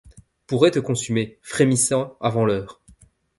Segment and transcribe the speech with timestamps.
[0.47, 2.81] Pourraient te consumer, frémissant, avant l’heure.